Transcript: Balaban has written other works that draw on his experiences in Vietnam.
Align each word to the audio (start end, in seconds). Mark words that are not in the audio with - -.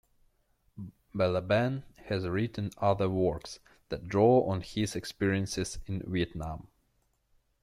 Balaban 1.13 1.83
has 2.05 2.27
written 2.27 2.71
other 2.79 3.07
works 3.07 3.59
that 3.89 4.07
draw 4.07 4.49
on 4.49 4.61
his 4.61 4.95
experiences 4.95 5.77
in 5.85 6.01
Vietnam. 6.11 6.65